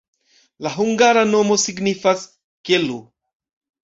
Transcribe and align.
La 0.67 0.69
hungara 0.77 1.25
nomo 1.33 1.57
signifas: 1.63 2.23
kelo. 2.71 2.97